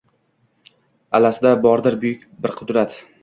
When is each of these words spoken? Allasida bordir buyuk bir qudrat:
Allasida 1.19 1.53
bordir 1.67 1.99
buyuk 2.05 2.25
bir 2.47 2.57
qudrat: 2.63 2.99